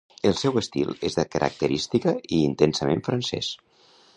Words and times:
El 0.27 0.31
seu 0.37 0.55
estil 0.61 0.93
és 1.09 1.17
de 1.19 1.25
característica 1.35 2.15
i 2.39 2.43
intensament 2.49 3.05
francès. 3.11 3.53